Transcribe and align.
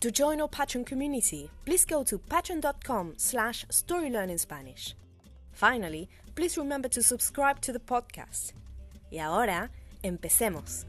To 0.00 0.12
join 0.12 0.40
our 0.40 0.48
Patreon 0.48 0.86
community, 0.86 1.50
please 1.64 1.84
go 1.84 2.04
to 2.04 2.18
patreon.com 2.18 3.14
slash 3.16 3.66
storylearningspanish. 3.66 4.94
Finally, 5.50 6.08
please 6.36 6.56
remember 6.56 6.88
to 6.88 7.02
subscribe 7.02 7.60
to 7.62 7.72
the 7.72 7.80
podcast. 7.80 8.52
Y 9.10 9.18
ahora, 9.18 9.72
empecemos. 10.04 10.86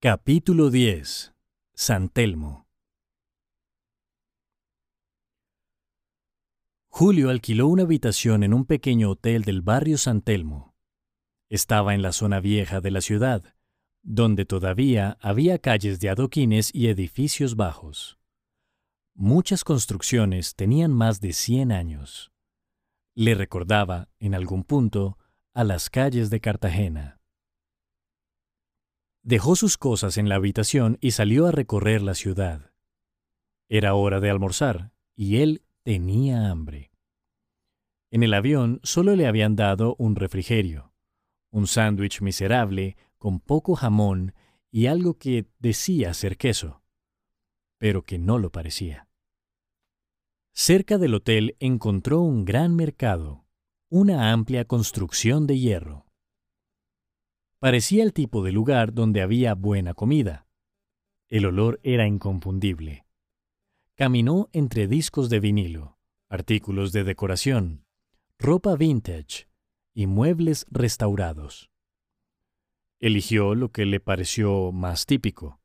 Capítulo 0.00 0.70
10. 0.70 1.34
San 1.74 2.08
Telmo. 2.08 2.66
Julio 6.88 7.28
alquiló 7.28 7.66
una 7.66 7.82
habitación 7.82 8.42
en 8.42 8.54
un 8.54 8.64
pequeño 8.64 9.10
hotel 9.10 9.42
del 9.42 9.60
barrio 9.60 9.98
San 9.98 10.22
Telmo. 10.22 10.75
Estaba 11.48 11.94
en 11.94 12.02
la 12.02 12.12
zona 12.12 12.40
vieja 12.40 12.80
de 12.80 12.90
la 12.90 13.00
ciudad, 13.00 13.54
donde 14.02 14.44
todavía 14.44 15.16
había 15.20 15.58
calles 15.58 16.00
de 16.00 16.10
adoquines 16.10 16.74
y 16.74 16.88
edificios 16.88 17.54
bajos. 17.54 18.18
Muchas 19.14 19.62
construcciones 19.62 20.56
tenían 20.56 20.92
más 20.92 21.20
de 21.20 21.32
100 21.32 21.70
años. 21.70 22.32
Le 23.14 23.34
recordaba, 23.34 24.08
en 24.18 24.34
algún 24.34 24.64
punto, 24.64 25.18
a 25.54 25.62
las 25.62 25.88
calles 25.88 26.30
de 26.30 26.40
Cartagena. 26.40 27.20
Dejó 29.22 29.56
sus 29.56 29.78
cosas 29.78 30.18
en 30.18 30.28
la 30.28 30.34
habitación 30.34 30.98
y 31.00 31.12
salió 31.12 31.46
a 31.46 31.52
recorrer 31.52 32.02
la 32.02 32.14
ciudad. 32.14 32.72
Era 33.68 33.94
hora 33.94 34.20
de 34.20 34.30
almorzar, 34.30 34.92
y 35.14 35.38
él 35.38 35.64
tenía 35.82 36.50
hambre. 36.50 36.92
En 38.10 38.22
el 38.22 38.34
avión 38.34 38.80
solo 38.82 39.16
le 39.16 39.26
habían 39.26 39.56
dado 39.56 39.94
un 39.98 40.16
refrigerio 40.16 40.95
un 41.56 41.66
sándwich 41.66 42.20
miserable 42.20 42.98
con 43.16 43.40
poco 43.40 43.76
jamón 43.76 44.34
y 44.70 44.88
algo 44.88 45.14
que 45.14 45.46
decía 45.58 46.12
ser 46.12 46.36
queso, 46.36 46.82
pero 47.78 48.02
que 48.02 48.18
no 48.18 48.38
lo 48.38 48.52
parecía. 48.52 49.08
Cerca 50.52 50.98
del 50.98 51.14
hotel 51.14 51.56
encontró 51.58 52.20
un 52.20 52.44
gran 52.44 52.76
mercado, 52.76 53.46
una 53.88 54.32
amplia 54.32 54.66
construcción 54.66 55.46
de 55.46 55.58
hierro. 55.58 56.04
Parecía 57.58 58.04
el 58.04 58.12
tipo 58.12 58.42
de 58.42 58.52
lugar 58.52 58.92
donde 58.92 59.22
había 59.22 59.54
buena 59.54 59.94
comida. 59.94 60.46
El 61.30 61.46
olor 61.46 61.80
era 61.82 62.06
inconfundible. 62.06 63.06
Caminó 63.94 64.50
entre 64.52 64.88
discos 64.88 65.30
de 65.30 65.40
vinilo, 65.40 65.96
artículos 66.28 66.92
de 66.92 67.02
decoración, 67.02 67.86
ropa 68.38 68.76
vintage, 68.76 69.48
y 69.96 70.06
muebles 70.06 70.66
restaurados. 70.70 71.70
Eligió 73.00 73.54
lo 73.54 73.72
que 73.72 73.86
le 73.86 73.98
pareció 73.98 74.70
más 74.70 75.06
típico. 75.06 75.62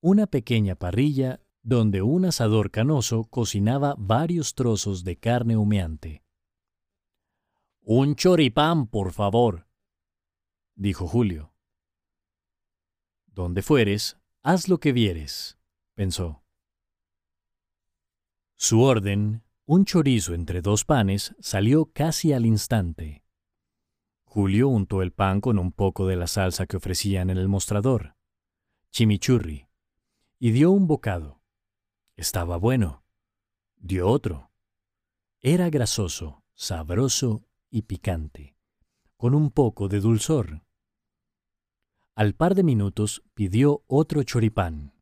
Una 0.00 0.26
pequeña 0.26 0.74
parrilla 0.74 1.42
donde 1.60 2.00
un 2.00 2.24
asador 2.24 2.70
canoso 2.70 3.24
cocinaba 3.24 3.94
varios 3.98 4.54
trozos 4.54 5.04
de 5.04 5.18
carne 5.18 5.58
humeante. 5.58 6.24
Un 7.82 8.14
choripán, 8.16 8.86
por 8.86 9.12
favor, 9.12 9.68
dijo 10.74 11.06
Julio. 11.06 11.52
Donde 13.26 13.60
fueres, 13.60 14.16
haz 14.42 14.66
lo 14.66 14.80
que 14.80 14.92
vieres, 14.92 15.58
pensó. 15.92 16.42
Su 18.56 18.80
orden 18.80 19.42
un 19.72 19.84
chorizo 19.84 20.34
entre 20.34 20.62
dos 20.62 20.84
panes 20.84 21.32
salió 21.38 21.92
casi 21.92 22.32
al 22.32 22.44
instante. 22.44 23.22
Julio 24.24 24.66
untó 24.66 25.00
el 25.00 25.12
pan 25.12 25.40
con 25.40 25.60
un 25.60 25.70
poco 25.70 26.08
de 26.08 26.16
la 26.16 26.26
salsa 26.26 26.66
que 26.66 26.76
ofrecían 26.76 27.30
en 27.30 27.38
el 27.38 27.46
mostrador, 27.46 28.16
chimichurri, 28.90 29.68
y 30.40 30.50
dio 30.50 30.72
un 30.72 30.88
bocado. 30.88 31.40
Estaba 32.16 32.56
bueno. 32.56 33.04
Dio 33.76 34.08
otro. 34.08 34.50
Era 35.38 35.70
grasoso, 35.70 36.42
sabroso 36.52 37.46
y 37.70 37.82
picante, 37.82 38.56
con 39.16 39.36
un 39.36 39.52
poco 39.52 39.86
de 39.86 40.00
dulzor. 40.00 40.64
Al 42.16 42.34
par 42.34 42.56
de 42.56 42.64
minutos 42.64 43.22
pidió 43.34 43.84
otro 43.86 44.24
choripán, 44.24 44.94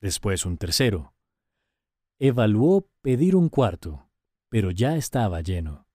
después 0.00 0.46
un 0.46 0.56
tercero, 0.56 1.11
Evaluó 2.24 2.88
pedir 3.00 3.34
un 3.34 3.48
cuarto, 3.48 4.08
pero 4.48 4.70
ya 4.70 4.94
estaba 4.96 5.40
lleno, 5.40 5.88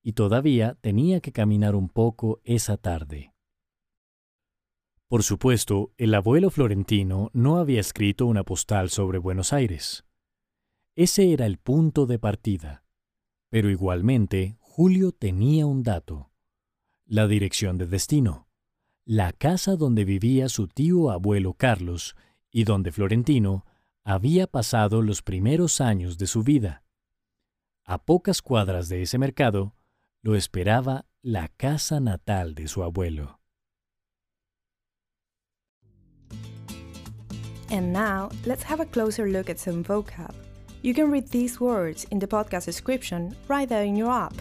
y 0.00 0.12
todavía 0.12 0.78
tenía 0.80 1.18
que 1.18 1.32
caminar 1.32 1.74
un 1.74 1.88
poco 1.88 2.40
esa 2.44 2.76
tarde. 2.76 3.34
Por 5.08 5.24
supuesto, 5.24 5.92
el 5.96 6.14
abuelo 6.14 6.50
florentino 6.50 7.30
no 7.32 7.56
había 7.56 7.80
escrito 7.80 8.26
una 8.26 8.44
postal 8.44 8.90
sobre 8.90 9.18
Buenos 9.18 9.52
Aires. 9.52 10.04
Ese 10.94 11.32
era 11.32 11.46
el 11.46 11.58
punto 11.58 12.06
de 12.06 12.20
partida. 12.20 12.84
Pero 13.50 13.68
igualmente, 13.68 14.54
Julio 14.60 15.10
tenía 15.10 15.66
un 15.66 15.82
dato. 15.82 16.30
La 17.06 17.26
dirección 17.26 17.76
de 17.76 17.88
destino. 17.88 18.46
La 19.04 19.32
casa 19.32 19.74
donde 19.74 20.04
vivía 20.04 20.48
su 20.48 20.68
tío 20.68 21.10
abuelo 21.10 21.54
Carlos 21.54 22.14
y 22.52 22.62
donde 22.62 22.92
Florentino 22.92 23.66
había 24.04 24.46
pasado 24.46 25.02
los 25.02 25.22
primeros 25.22 25.80
años 25.80 26.18
de 26.18 26.26
su 26.26 26.42
vida. 26.42 26.82
A 27.84 27.98
pocas 28.04 28.42
cuadras 28.42 28.88
de 28.88 29.02
ese 29.02 29.18
mercado 29.18 29.74
lo 30.22 30.34
esperaba 30.34 31.06
la 31.22 31.48
casa 31.48 32.00
natal 32.00 32.54
de 32.54 32.68
su 32.68 32.82
abuelo. 32.82 33.40
And 37.70 37.92
now, 37.92 38.28
let's 38.44 38.62
have 38.64 38.80
a 38.80 38.86
closer 38.86 39.26
look 39.26 39.48
at 39.48 39.58
some 39.58 39.82
vocab. 39.82 40.34
You 40.82 40.92
can 40.92 41.10
read 41.10 41.28
these 41.28 41.58
words 41.58 42.04
in 42.10 42.18
the 42.18 42.26
podcast 42.26 42.66
description 42.66 43.34
right 43.48 43.68
there 43.68 43.84
in 43.84 43.96
your 43.96 44.10
app. 44.10 44.34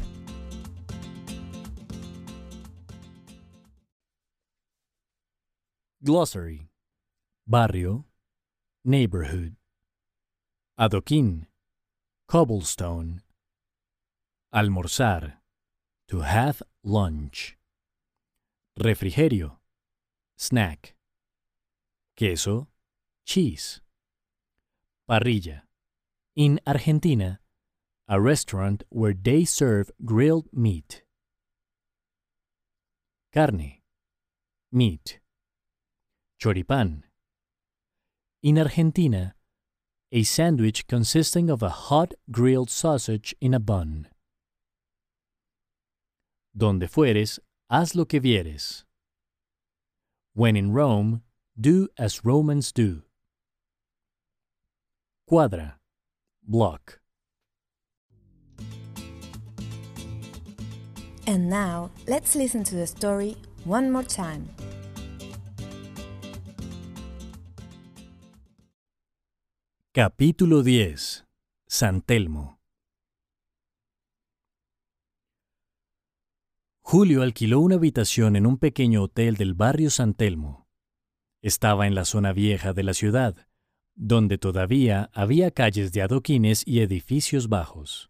Glossary 6.03 6.67
Barrio 7.47 8.05
neighborhood. 8.83 9.55
Adoquín, 10.79 11.45
cobblestone. 12.27 13.21
Almorzar, 14.53 15.33
to 16.07 16.21
have 16.21 16.63
lunch. 16.83 17.57
Refrigerio, 18.79 19.57
snack. 20.35 20.95
Queso, 22.17 22.67
cheese. 23.25 23.81
Parrilla. 25.07 25.61
In 26.35 26.59
Argentina, 26.65 27.39
a 28.07 28.19
restaurant 28.19 28.83
where 28.89 29.13
they 29.13 29.45
serve 29.45 29.91
grilled 30.03 30.47
meat. 30.51 31.03
Carne, 33.33 33.81
meat. 34.71 35.19
Choripán 36.41 37.03
in 38.43 38.57
Argentina, 38.57 39.35
a 40.11 40.23
sandwich 40.23 40.87
consisting 40.87 41.49
of 41.49 41.61
a 41.61 41.69
hot 41.69 42.13
grilled 42.31 42.69
sausage 42.69 43.35
in 43.39 43.53
a 43.53 43.59
bun. 43.59 44.07
Donde 46.57 46.89
fueres, 46.89 47.39
haz 47.69 47.95
lo 47.95 48.05
que 48.05 48.19
vieres. 48.19 48.83
When 50.33 50.55
in 50.57 50.73
Rome, 50.73 51.21
do 51.59 51.87
as 51.97 52.25
Romans 52.25 52.71
do. 52.71 53.03
Cuadra. 55.29 55.75
Block. 56.43 56.99
And 61.27 61.49
now, 61.49 61.91
let's 62.07 62.35
listen 62.35 62.63
to 62.63 62.75
the 62.75 62.87
story 62.87 63.37
one 63.63 63.91
more 63.91 64.03
time. 64.03 64.49
Capítulo 69.93 70.63
10. 70.63 71.27
San 71.67 72.01
Telmo. 72.01 72.61
Julio 76.81 77.23
alquiló 77.23 77.59
una 77.59 77.75
habitación 77.75 78.37
en 78.37 78.45
un 78.45 78.57
pequeño 78.57 79.03
hotel 79.03 79.35
del 79.35 79.53
barrio 79.53 79.89
San 79.89 80.13
Telmo. 80.13 80.69
Estaba 81.41 81.87
en 81.87 81.95
la 81.95 82.05
zona 82.05 82.31
vieja 82.31 82.71
de 82.71 82.83
la 82.83 82.93
ciudad, 82.93 83.35
donde 83.93 84.37
todavía 84.37 85.09
había 85.13 85.51
calles 85.51 85.91
de 85.91 86.03
adoquines 86.03 86.65
y 86.65 86.79
edificios 86.79 87.49
bajos. 87.49 88.09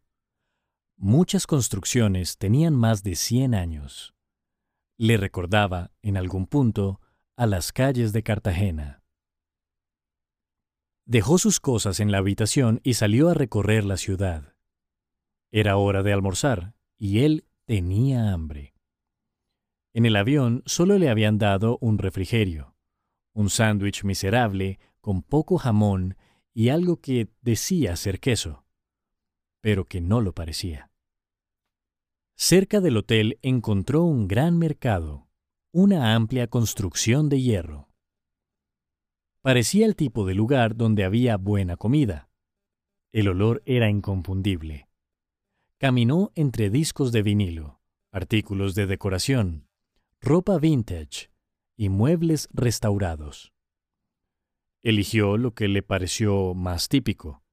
Muchas 0.97 1.47
construcciones 1.47 2.37
tenían 2.37 2.75
más 2.75 3.01
de 3.01 3.15
100 3.15 3.55
años. 3.55 4.13
Le 4.99 5.17
recordaba, 5.17 5.89
en 6.03 6.15
algún 6.15 6.45
punto, 6.45 7.01
a 7.35 7.47
las 7.47 7.73
calles 7.73 8.13
de 8.13 8.21
Cartagena. 8.21 9.00
Dejó 11.05 11.37
sus 11.37 11.59
cosas 11.59 11.99
en 11.99 12.11
la 12.11 12.19
habitación 12.19 12.79
y 12.83 12.93
salió 12.93 13.29
a 13.29 13.33
recorrer 13.33 13.83
la 13.83 13.97
ciudad. 13.97 14.55
Era 15.51 15.77
hora 15.77 16.03
de 16.03 16.13
almorzar, 16.13 16.73
y 16.97 17.19
él 17.19 17.45
tenía 17.65 18.31
hambre. 18.31 18.73
En 19.93 20.05
el 20.05 20.15
avión 20.15 20.63
solo 20.65 20.97
le 20.97 21.09
habían 21.09 21.37
dado 21.37 21.77
un 21.81 21.97
refrigerio, 21.97 22.75
un 23.33 23.49
sándwich 23.49 24.03
miserable 24.03 24.79
con 25.01 25.21
poco 25.21 25.57
jamón 25.57 26.15
y 26.53 26.69
algo 26.69 27.01
que 27.01 27.29
decía 27.41 27.95
ser 27.95 28.19
queso, 28.19 28.65
pero 29.59 29.85
que 29.85 29.99
no 30.01 30.21
lo 30.21 30.33
parecía. 30.33 30.91
Cerca 32.35 32.79
del 32.81 32.97
hotel 32.97 33.37
encontró 33.41 34.03
un 34.03 34.27
gran 34.27 34.57
mercado, 34.57 35.27
una 35.71 36.15
amplia 36.15 36.47
construcción 36.47 37.29
de 37.29 37.41
hierro. 37.41 37.90
Parecía 39.41 39.87
el 39.87 39.95
tipo 39.95 40.27
de 40.27 40.35
lugar 40.35 40.75
donde 40.75 41.03
había 41.03 41.37
buena 41.37 41.75
comida. 41.75 42.29
El 43.11 43.27
olor 43.27 43.63
era 43.65 43.89
inconfundible. 43.89 44.87
Caminó 45.79 46.31
entre 46.35 46.69
discos 46.69 47.11
de 47.11 47.23
vinilo, 47.23 47.81
artículos 48.11 48.75
de 48.75 48.85
decoración, 48.85 49.67
ropa 50.19 50.59
vintage 50.59 51.31
y 51.75 51.89
muebles 51.89 52.49
restaurados. 52.53 53.51
Eligió 54.83 55.37
lo 55.37 55.55
que 55.55 55.67
le 55.67 55.81
pareció 55.81 56.53
más 56.53 56.87
típico. 56.87 57.43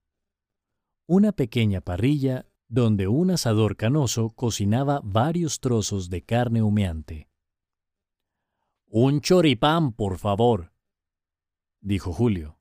Una 1.07 1.33
pequeña 1.33 1.81
parrilla 1.81 2.45
donde 2.69 3.09
un 3.09 3.31
asador 3.31 3.77
canoso 3.77 4.29
cocinaba 4.29 5.01
varios 5.03 5.61
trozos 5.61 6.11
de 6.11 6.21
carne 6.21 6.63
humeante. 6.63 7.31
Un 8.91 9.23
choripán, 9.23 9.93
por 9.93 10.19
favor, 10.19 10.73
dijo 11.81 12.13
Julio. 12.13 12.59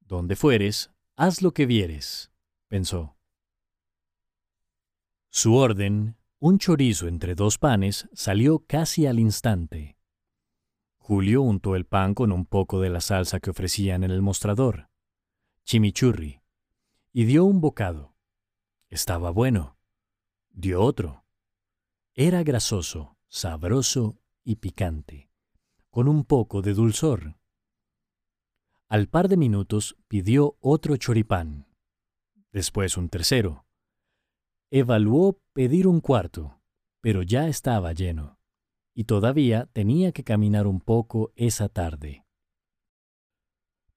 Donde 0.00 0.36
fueres, 0.36 0.92
haz 1.16 1.42
lo 1.42 1.52
que 1.52 1.66
vieres, 1.66 2.32
pensó. 2.68 3.16
Su 5.30 5.54
orden, 5.54 6.16
un 6.38 6.58
chorizo 6.58 7.08
entre 7.08 7.34
dos 7.34 7.58
panes, 7.58 8.08
salió 8.12 8.60
casi 8.66 9.06
al 9.06 9.18
instante. 9.18 9.98
Julio 10.98 11.42
untó 11.42 11.76
el 11.76 11.86
pan 11.86 12.14
con 12.14 12.32
un 12.32 12.46
poco 12.46 12.80
de 12.80 12.90
la 12.90 13.00
salsa 13.00 13.40
que 13.40 13.50
ofrecían 13.50 14.02
en 14.02 14.10
el 14.10 14.22
mostrador, 14.22 14.88
chimichurri, 15.64 16.42
y 17.12 17.24
dio 17.24 17.44
un 17.44 17.60
bocado. 17.60 18.14
Estaba 18.88 19.30
bueno. 19.30 19.78
Dio 20.50 20.82
otro. 20.82 21.24
Era 22.14 22.42
grasoso, 22.42 23.16
sabroso 23.28 24.18
y 24.42 24.56
picante, 24.56 25.25
con 25.96 26.08
un 26.08 26.24
poco 26.24 26.60
de 26.60 26.74
dulzor. 26.74 27.38
Al 28.86 29.08
par 29.08 29.28
de 29.28 29.38
minutos 29.38 29.96
pidió 30.08 30.58
otro 30.60 30.98
choripán, 30.98 31.68
después 32.52 32.98
un 32.98 33.08
tercero. 33.08 33.64
Evaluó 34.70 35.40
pedir 35.54 35.86
un 35.86 36.02
cuarto, 36.02 36.60
pero 37.00 37.22
ya 37.22 37.48
estaba 37.48 37.94
lleno 37.94 38.38
y 38.94 39.04
todavía 39.04 39.70
tenía 39.72 40.12
que 40.12 40.22
caminar 40.22 40.66
un 40.66 40.80
poco 40.80 41.32
esa 41.34 41.70
tarde. 41.70 42.26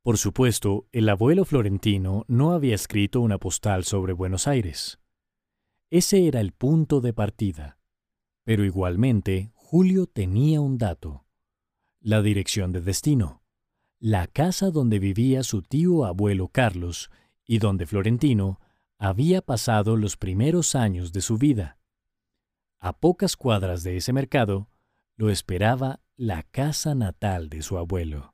Por 0.01 0.17
supuesto, 0.17 0.87
el 0.93 1.09
abuelo 1.09 1.43
florentino 1.43 2.23
no 2.29 2.53
había 2.53 2.75
escrito 2.75 3.19
una 3.19 3.39
postal 3.39 3.83
sobre 3.83 4.13
Buenos 4.13 4.47
Aires. 4.47 5.01
Ese 5.89 6.29
era 6.29 6.39
el 6.39 6.53
punto 6.53 7.01
de 7.01 7.11
partida. 7.11 7.77
Pero 8.45 8.63
igualmente, 8.63 9.51
Julio 9.53 10.07
tenía 10.07 10.61
un 10.61 10.77
dato. 10.77 11.25
La 12.01 12.21
dirección 12.21 12.71
de 12.71 12.79
destino. 12.79 13.43
La 13.99 14.27
casa 14.27 14.71
donde 14.71 14.99
vivía 14.99 15.43
su 15.43 15.61
tío 15.61 16.05
abuelo 16.05 16.47
Carlos 16.47 17.11
y 17.45 17.59
donde 17.59 17.85
Florentino 17.85 18.61
había 18.97 19.41
pasado 19.41 19.97
los 19.97 20.15
primeros 20.15 20.75
años 20.75 21.11
de 21.11 21.19
su 21.19 21.37
vida. 21.37 21.77
A 22.79 22.93
pocas 22.93 23.35
cuadras 23.35 23.83
de 23.83 23.97
ese 23.97 24.13
mercado, 24.13 24.69
lo 25.17 25.29
esperaba 25.29 25.99
la 26.15 26.43
casa 26.43 26.95
natal 26.95 27.49
de 27.49 27.61
su 27.61 27.77
abuelo. 27.77 28.33